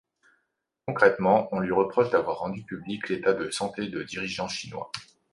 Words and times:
Concrètement, 0.87 1.47
on 1.51 1.59
lui 1.59 1.71
reproche 1.71 2.09
d'avoir 2.09 2.39
rendu 2.39 2.63
public 2.63 3.07
l'état 3.07 3.33
de 3.33 3.51
santé 3.51 3.87
de 3.87 4.01
dirigeants 4.01 4.47
chinois. 4.47 4.91